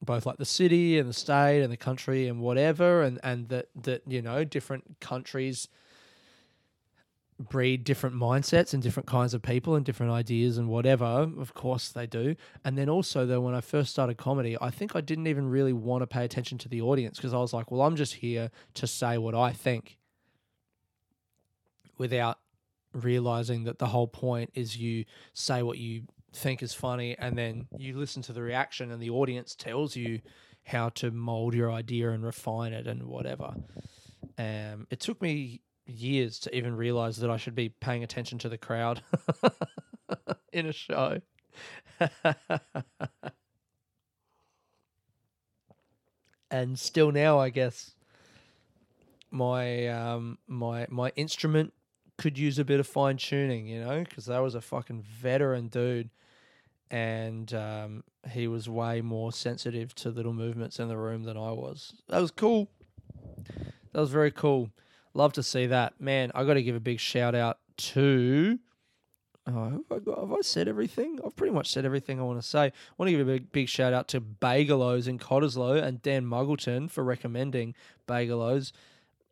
[0.00, 3.68] both like the city and the state and the country and whatever, and and that
[3.82, 5.68] that you know different countries
[7.38, 11.04] breed different mindsets and different kinds of people and different ideas and whatever.
[11.04, 12.36] Of course they do.
[12.64, 15.72] And then also though when I first started comedy, I think I didn't even really
[15.72, 18.50] want to pay attention to the audience because I was like, well, I'm just here
[18.74, 19.98] to say what I think
[21.98, 22.38] without
[22.94, 26.02] realizing that the whole point is you say what you
[26.34, 30.20] think is funny and then you listen to the reaction and the audience tells you
[30.64, 33.54] how to mold your idea and refine it and whatever.
[34.38, 38.48] Um, it took me years to even realize that I should be paying attention to
[38.48, 39.02] the crowd
[40.52, 41.20] in a show.
[46.50, 47.92] and still now, I guess
[49.30, 51.72] my um my my instrument
[52.18, 55.68] could use a bit of fine tuning, you know, because that was a fucking veteran
[55.68, 56.10] dude,
[56.90, 61.50] and um, he was way more sensitive to little movements in the room than I
[61.50, 61.94] was.
[62.08, 62.68] That was cool.
[63.92, 64.70] That was very cool.
[65.14, 66.00] Love to see that.
[66.00, 68.58] Man, I got to give a big shout out to.
[69.46, 71.18] Oh, have, I got, have I said everything?
[71.24, 72.66] I've pretty much said everything I want to say.
[72.66, 76.24] I want to give a big, big shout out to Bagelos in Cottesloe and Dan
[76.24, 77.74] Muggleton for recommending
[78.06, 78.72] Bagelos.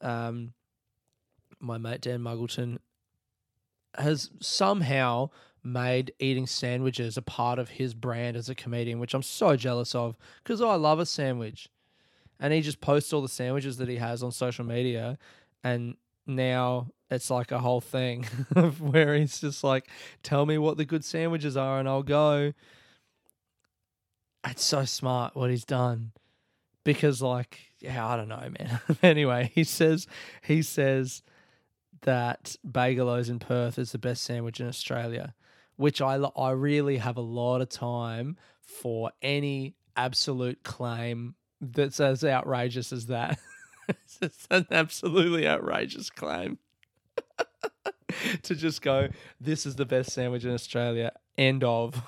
[0.00, 0.52] Um,
[1.60, 2.78] my mate Dan Muggleton
[3.96, 5.30] has somehow
[5.62, 9.94] made eating sandwiches a part of his brand as a comedian, which I'm so jealous
[9.94, 11.68] of because I love a sandwich.
[12.38, 15.18] And he just posts all the sandwiches that he has on social media
[15.62, 15.96] and
[16.27, 18.25] now it's like a whole thing
[18.79, 19.88] where he's just like,
[20.23, 22.53] "Tell me what the good sandwiches are, and I'll go."
[24.46, 26.12] It's so smart what he's done,
[26.85, 28.81] because like, yeah, I don't know, man.
[29.03, 30.07] anyway, he says
[30.42, 31.23] he says
[32.03, 35.35] that Bagelos in Perth is the best sandwich in Australia,
[35.77, 42.25] which I I really have a lot of time for any absolute claim that's as
[42.25, 43.38] outrageous as that.
[44.22, 46.59] it's an absolutely outrageous claim
[48.42, 49.09] to just go,
[49.40, 52.00] this is the best sandwich in Australia, end of.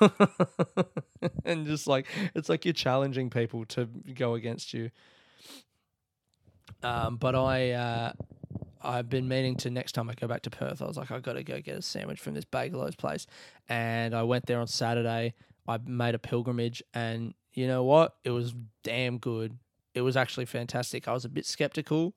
[1.45, 4.91] and just like, it's like you're challenging people to go against you.
[6.83, 8.13] Um, but I, uh,
[8.83, 10.83] I've been meaning to next time I go back to Perth.
[10.83, 13.27] I was like, I got to go get a sandwich from this Bagelos place,
[13.69, 15.35] and I went there on Saturday.
[15.69, 18.17] I made a pilgrimage, and you know what?
[18.25, 19.57] It was damn good
[19.95, 21.07] it was actually fantastic.
[21.07, 22.15] I was a bit skeptical.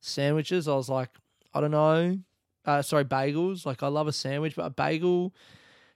[0.00, 1.10] Sandwiches, I was like,
[1.54, 2.18] I don't know.
[2.64, 3.64] Uh, sorry, bagels.
[3.64, 5.34] Like, I love a sandwich, but a bagel,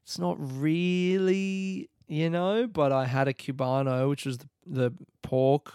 [0.03, 2.67] it's not really, you know.
[2.67, 5.75] But I had a cubano, which was the, the pork,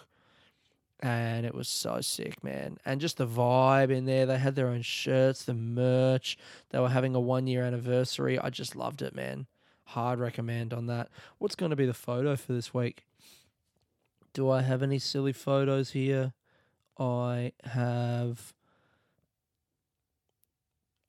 [1.02, 2.78] and it was so sick, man.
[2.86, 4.26] And just the vibe in there.
[4.26, 6.38] They had their own shirts, the merch.
[6.70, 8.40] They were having a one year anniversary.
[8.40, 9.48] I just loved it, man.
[9.90, 11.10] Hard recommend on that.
[11.38, 13.06] What's going to be the photo for this week?
[14.36, 16.34] Do I have any silly photos here?
[17.00, 18.54] I have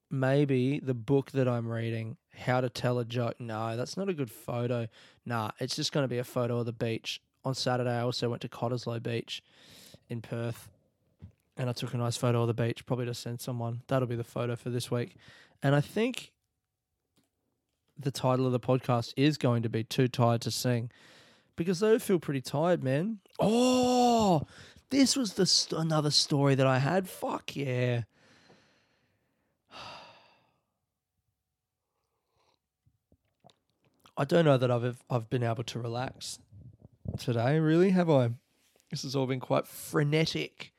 [0.09, 3.41] maybe the book that I'm reading, How to Tell a Joke.
[3.41, 4.87] No, that's not a good photo.
[5.25, 7.21] Nah, it's just going to be a photo of the beach.
[7.45, 9.43] On Saturday, I also went to Cottesloe Beach
[10.09, 10.69] in Perth
[11.57, 13.83] and I took a nice photo of the beach, probably to send someone.
[13.89, 15.17] That'll be the photo for this week.
[15.65, 16.31] And I think
[17.99, 20.93] the title of the podcast is going to be Too Tired to Sing
[21.57, 23.19] because they feel pretty tired, man.
[23.41, 24.47] Oh,
[24.91, 27.09] this was the st- another story that I had.
[27.09, 28.03] Fuck yeah.
[34.17, 36.39] I don't know that I've I've been able to relax
[37.19, 37.59] today.
[37.59, 38.31] Really, have I?
[38.91, 40.73] This has all been quite frenetic.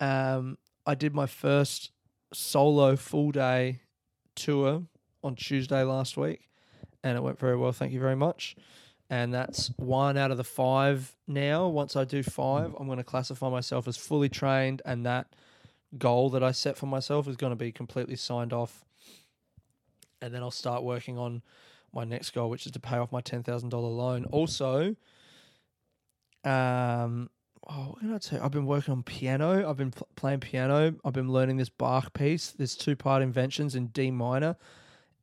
[0.00, 1.90] Um, I did my first
[2.32, 3.80] solo full day
[4.34, 4.84] tour
[5.22, 6.48] on Tuesday last week,
[7.04, 7.72] and it went very well.
[7.72, 8.56] Thank you very much.
[9.10, 11.66] And that's one out of the five now.
[11.66, 15.34] Once I do five, I'm going to classify myself as fully trained, and that
[15.98, 18.84] goal that I set for myself is going to be completely signed off.
[20.22, 21.42] And then I'll start working on
[21.92, 24.26] my next goal, which is to pay off my ten thousand dollar loan.
[24.26, 24.94] Also,
[26.44, 27.30] um,
[27.68, 28.44] oh, what can I tell you?
[28.44, 29.68] I've been working on piano.
[29.68, 30.94] I've been pl- playing piano.
[31.04, 34.56] I've been learning this Bach piece, this two part inventions in D minor,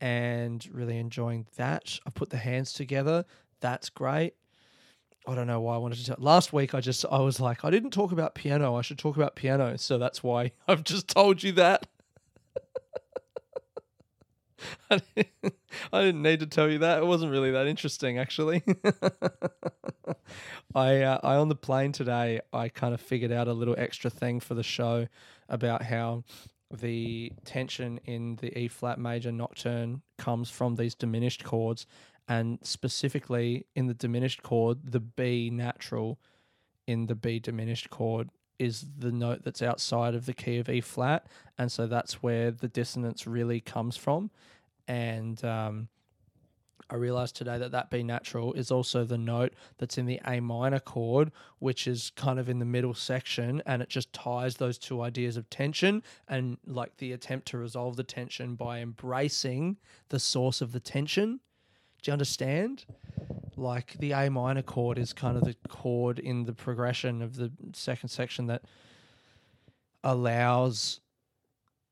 [0.01, 1.99] and really enjoying that.
[2.05, 3.23] I put the hands together.
[3.59, 4.33] That's great.
[5.27, 6.15] I don't know why I wanted to tell.
[6.19, 8.75] Last week, I just I was like, I didn't talk about piano.
[8.75, 9.77] I should talk about piano.
[9.77, 11.85] So that's why I've just told you that.
[14.89, 15.53] I didn't,
[15.93, 16.99] I didn't need to tell you that.
[16.99, 18.63] It wasn't really that interesting, actually.
[20.75, 22.39] I uh, I on the plane today.
[22.53, 25.07] I kind of figured out a little extra thing for the show
[25.49, 26.23] about how
[26.71, 31.85] the tension in the E flat major nocturne comes from these diminished chords,
[32.27, 36.19] and specifically in the diminished chord, the B natural
[36.85, 40.81] in the B diminished chord is the note that's outside of the key of E
[40.81, 44.31] flat, and so that's where the dissonance really comes from.
[44.87, 45.89] And um,
[46.89, 50.39] I realized today that that B natural is also the note that's in the A
[50.39, 54.77] minor chord, which is kind of in the middle section, and it just ties those
[54.77, 59.77] two ideas of tension and like the attempt to resolve the tension by embracing
[60.09, 61.41] the source of the tension.
[62.01, 62.85] Do you understand?
[63.55, 67.51] Like the A minor chord is kind of the chord in the progression of the
[67.73, 68.63] second section that
[70.03, 71.01] allows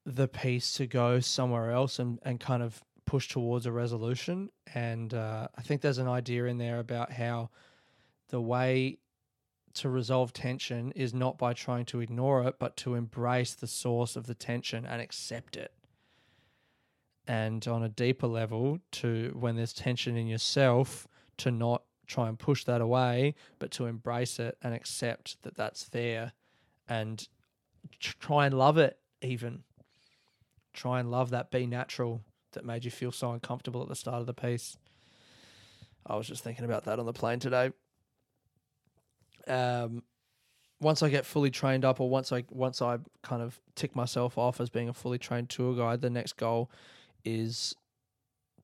[0.05, 4.49] the piece to go somewhere else and, and kind of push towards a resolution.
[4.73, 7.49] And uh, I think there's an idea in there about how
[8.29, 8.99] the way
[9.75, 14.15] to resolve tension is not by trying to ignore it, but to embrace the source
[14.15, 15.71] of the tension and accept it.
[17.27, 21.07] And on a deeper level, to when there's tension in yourself,
[21.37, 25.85] to not try and push that away, but to embrace it and accept that that's
[25.89, 26.33] there
[26.87, 27.27] and
[27.99, 29.63] try and love it, even.
[30.73, 34.19] Try and love that, B natural that made you feel so uncomfortable at the start
[34.21, 34.77] of the piece.
[36.05, 37.71] I was just thinking about that on the plane today.
[39.47, 40.03] Um,
[40.79, 44.37] once I get fully trained up, or once I once I kind of tick myself
[44.37, 46.69] off as being a fully trained tour guide, the next goal
[47.25, 47.75] is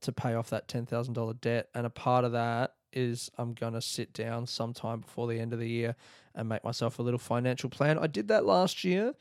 [0.02, 3.54] to pay off that ten thousand dollar debt, and a part of that is I'm
[3.54, 5.96] gonna sit down sometime before the end of the year
[6.36, 7.98] and make myself a little financial plan.
[7.98, 9.14] I did that last year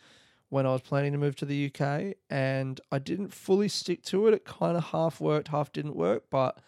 [0.48, 4.26] when I was planning to move to the UK, and I didn't fully stick to
[4.26, 4.34] it.
[4.34, 6.58] It kind of half worked, half didn't work, but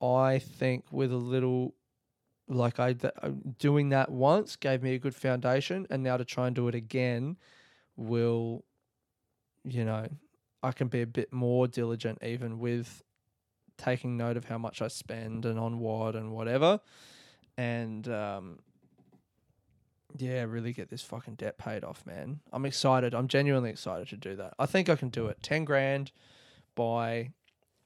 [0.00, 1.74] I think with a little
[2.48, 6.24] like I th- uh, doing that once gave me a good foundation, and now to
[6.24, 7.36] try and do it again
[7.96, 8.64] will,
[9.64, 10.08] you know,
[10.62, 13.02] I can be a bit more diligent even with
[13.76, 16.80] taking note of how much I spend and on what and whatever,
[17.56, 18.58] and um,
[20.16, 22.40] yeah, really get this fucking debt paid off, man.
[22.52, 23.14] I'm excited.
[23.14, 24.54] I'm genuinely excited to do that.
[24.58, 25.42] I think I can do it.
[25.42, 26.10] Ten grand
[26.74, 27.30] by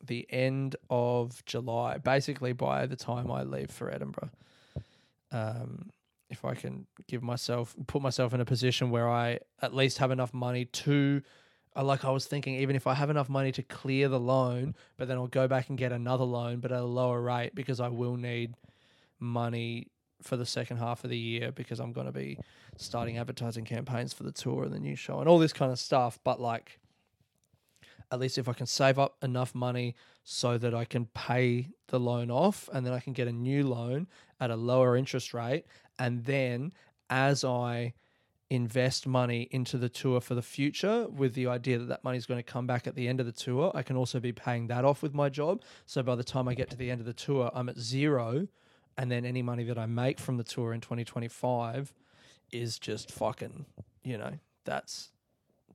[0.05, 4.31] the end of July, basically by the time I leave for Edinburgh.
[5.31, 5.91] Um,
[6.29, 10.11] if I can give myself, put myself in a position where I at least have
[10.11, 11.23] enough money to,
[11.81, 15.09] like I was thinking, even if I have enough money to clear the loan, but
[15.09, 17.89] then I'll go back and get another loan, but at a lower rate because I
[17.89, 18.55] will need
[19.19, 19.89] money
[20.23, 22.39] for the second half of the year because I'm going to be
[22.77, 25.79] starting advertising campaigns for the tour and the new show and all this kind of
[25.79, 26.19] stuff.
[26.23, 26.79] But like,
[28.11, 31.99] at least if I can save up enough money so that I can pay the
[31.99, 34.07] loan off and then I can get a new loan
[34.39, 35.65] at a lower interest rate.
[35.99, 36.73] And then
[37.09, 37.95] as I
[38.53, 42.27] invest money into the tour for the future with the idea that that money is
[42.27, 44.67] going to come back at the end of the tour, I can also be paying
[44.67, 45.62] that off with my job.
[45.87, 48.49] So by the time I get to the end of the tour, I'm at zero
[48.99, 51.95] and then any money that I make from the tour in 2025
[52.51, 53.65] is just fucking,
[54.03, 54.35] you know,
[54.67, 55.09] that's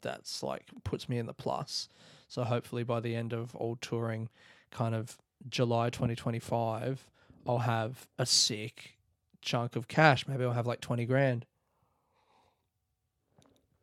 [0.02, 1.90] that's like puts me in the plus.
[2.28, 4.30] So hopefully by the end of all touring,
[4.70, 5.18] kind of
[5.50, 7.10] July 2025,
[7.48, 9.00] I'll have a sick
[9.42, 10.28] chunk of cash.
[10.28, 11.48] Maybe I'll have like 20 grand.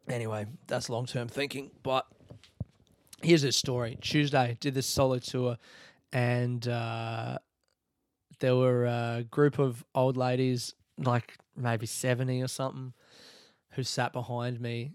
[0.09, 1.71] Anyway, that's long term thinking.
[1.83, 2.07] But
[3.23, 3.97] here's this story.
[4.01, 5.57] Tuesday, did this solo tour,
[6.13, 7.39] and uh,
[8.41, 12.93] there were a group of old ladies, like maybe 70 or something,
[13.71, 14.93] who sat behind me.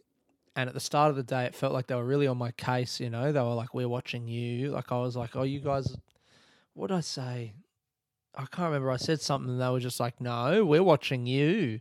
[0.55, 2.51] And at the start of the day, it felt like they were really on my
[2.51, 3.31] case, you know?
[3.31, 4.71] They were like, We're watching you.
[4.71, 5.95] Like, I was like, Oh, you guys,
[6.73, 7.53] what did I say?
[8.35, 8.91] I can't remember.
[8.91, 11.79] I said something, and they were just like, No, we're watching you.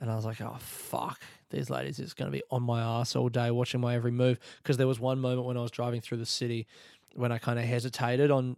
[0.00, 1.20] And I was like, Oh, fuck.
[1.52, 4.38] These ladies is going to be on my ass all day watching my every move.
[4.62, 6.66] Because there was one moment when I was driving through the city
[7.14, 8.56] when I kind of hesitated on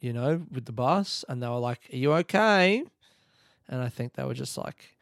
[0.00, 2.84] you know, with the bus, and they were like, "Are you okay?"
[3.68, 4.96] And I think they were just like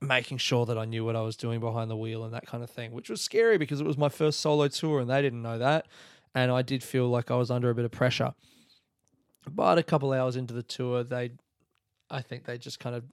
[0.00, 2.62] making sure that I knew what I was doing behind the wheel and that kind
[2.62, 5.42] of thing, which was scary because it was my first solo tour and they didn't
[5.42, 5.86] know that,
[6.34, 8.34] and I did feel like I was under a bit of pressure.
[9.50, 11.32] But a couple hours into the tour, they,
[12.14, 13.04] I think they just kind of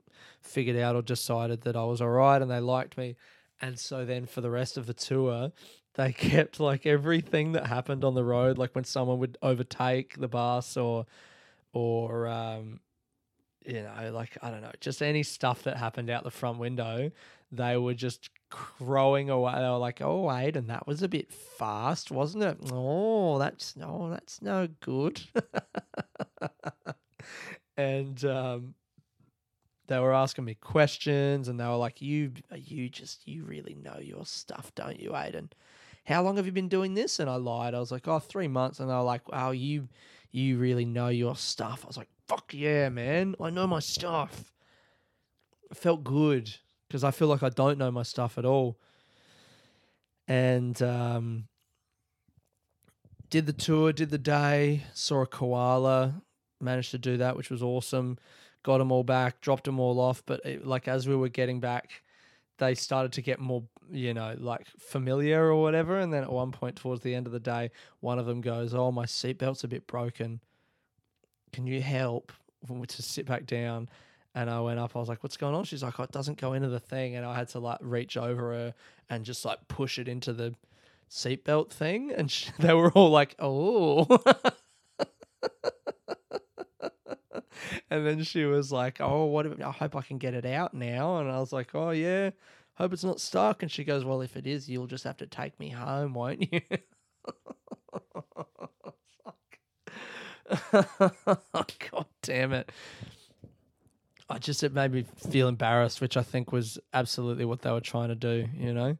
[0.42, 3.16] figured out or decided that I was all right and they liked me.
[3.62, 5.52] And so then for the rest of the tour,
[5.96, 10.28] they kept like everything that happened on the road, like when someone would overtake the
[10.28, 11.06] bus or,
[11.74, 12.80] or, um,
[13.66, 17.12] you know, like I don't know, just any stuff that happened out the front window,
[17.52, 19.54] they were just crowing away.
[19.54, 22.58] They were like, "Oh, wait, and that was a bit fast, wasn't it?
[22.72, 25.22] Oh, that's no, that's no good."
[27.78, 28.74] and um,
[29.92, 34.00] they were asking me questions, and they were like, "You, you just, you really know
[34.00, 35.50] your stuff, don't you, Aiden?
[36.06, 37.74] How long have you been doing this?" And I lied.
[37.74, 39.90] I was like, "Oh, three months." And they were like, "Wow, you,
[40.32, 43.36] you really know your stuff." I was like, "Fuck yeah, man!
[43.42, 44.52] I know my stuff."
[45.70, 46.54] It felt good
[46.88, 48.78] because I feel like I don't know my stuff at all.
[50.28, 51.48] And um,
[53.30, 56.22] did the tour, did the day, saw a koala,
[56.60, 58.18] managed to do that, which was awesome.
[58.64, 60.24] Got them all back, dropped them all off.
[60.26, 62.04] But it, like as we were getting back,
[62.58, 66.00] they started to get more, you know, like familiar or whatever.
[66.00, 68.74] And then at one point towards the end of the day, one of them goes,
[68.74, 70.42] "Oh, my seatbelt's a bit broken.
[71.54, 72.32] Can you help?"
[72.88, 73.90] To sit back down,
[74.36, 74.96] and I went up.
[74.96, 77.16] I was like, "What's going on?" She's like, "Oh, it doesn't go into the thing,"
[77.16, 78.74] and I had to like reach over her
[79.10, 80.54] and just like push it into the
[81.10, 84.06] seatbelt thing, and she, they were all like, "Oh."
[87.92, 89.46] and then she was like, "Oh, what?
[89.46, 92.32] if- I hope I can get it out now." And I was like, "Oh yeah,
[92.76, 95.28] hope it's not stuck." And she goes, "Well, if it is, you'll just have to
[95.28, 96.62] take me home, won't you?"
[101.54, 102.72] God damn it.
[104.30, 107.82] I just it made me feel embarrassed, which I think was absolutely what they were
[107.82, 108.98] trying to do, you know.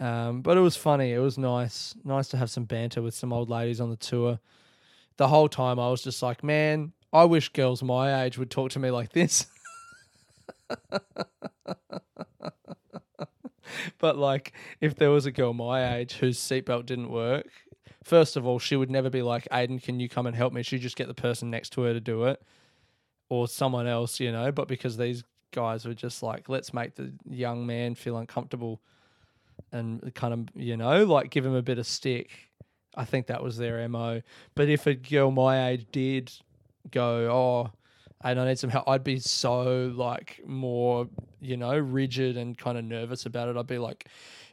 [0.00, 1.12] Um, but it was funny.
[1.12, 4.40] It was nice, nice to have some banter with some old ladies on the tour.
[5.16, 8.70] The whole time I was just like, man, I wish girls my age would talk
[8.72, 9.46] to me like this.
[13.98, 17.48] but like, if there was a girl my age whose seatbelt didn't work,
[18.02, 20.62] first of all, she would never be like, Aiden, can you come and help me?
[20.62, 22.42] She'd just get the person next to her to do it
[23.28, 24.52] or someone else, you know.
[24.52, 28.80] But because these guys were just like, let's make the young man feel uncomfortable
[29.70, 32.30] and kind of, you know, like give him a bit of stick.
[32.94, 34.22] I think that was their MO.
[34.54, 36.30] But if a girl my age did
[36.90, 37.70] go, oh,
[38.24, 41.08] and I need some help, I'd be so like more,
[41.40, 43.56] you know, rigid and kind of nervous about it.
[43.56, 44.06] I'd be like,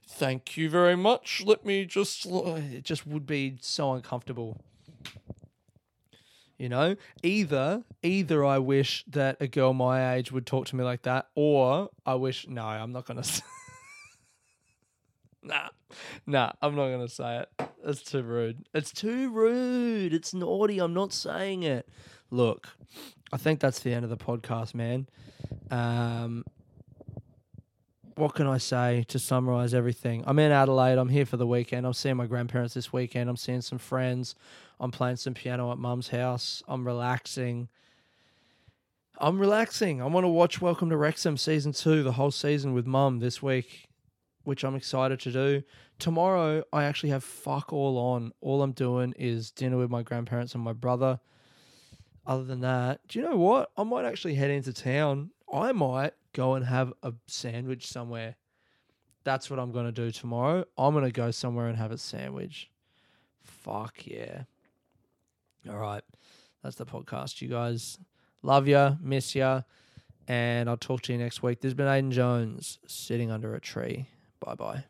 [0.08, 1.44] thank you very much.
[1.46, 4.62] Let me just, it just would be so uncomfortable.
[6.58, 10.84] You know, either either I wish that a girl my age would talk to me
[10.84, 13.24] like that, or I wish no, I'm not gonna.
[15.42, 15.70] nah,
[16.28, 17.70] nah, I'm not gonna say it.
[17.86, 18.68] It's too rude.
[18.74, 20.14] It's too rude.
[20.14, 20.80] It's naughty.
[20.80, 21.88] I'm not saying it.
[22.32, 22.70] Look,
[23.32, 25.08] I think that's the end of the podcast, man.
[25.72, 26.46] Um,
[28.16, 30.24] what can I say to summarize everything?
[30.28, 30.98] I'm in Adelaide.
[30.98, 31.88] I'm here for the weekend.
[31.88, 33.30] I'm seeing my grandparents this weekend.
[33.30, 34.36] I'm seeing some friends.
[34.80, 36.62] I'm playing some piano at mum's house.
[36.68, 37.70] I'm relaxing.
[39.18, 40.02] I'm relaxing.
[40.02, 43.42] I want to watch Welcome to Wrexham season two, the whole season with mum this
[43.42, 43.88] week,
[44.44, 45.64] which I'm excited to do.
[45.98, 48.34] Tomorrow, I actually have fuck all on.
[48.40, 51.20] All I'm doing is dinner with my grandparents and my brother.
[52.30, 53.72] Other than that, do you know what?
[53.76, 55.32] I might actually head into town.
[55.52, 58.36] I might go and have a sandwich somewhere.
[59.24, 60.64] That's what I'm going to do tomorrow.
[60.78, 62.70] I'm going to go somewhere and have a sandwich.
[63.42, 64.44] Fuck yeah.
[65.68, 66.04] All right.
[66.62, 67.98] That's the podcast, you guys.
[68.44, 69.62] Love ya, miss ya,
[70.28, 71.62] and I'll talk to you next week.
[71.62, 74.08] There's been Aiden Jones sitting under a tree.
[74.40, 74.84] Bye bye.